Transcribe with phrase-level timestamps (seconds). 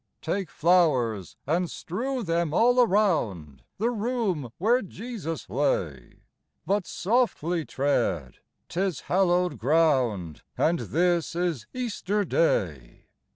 [0.23, 6.21] Take flowers, and strew them all around The room where Jesus lay:
[6.65, 13.03] But softly tread; 'tis hallowed ground, And this is Easter Day.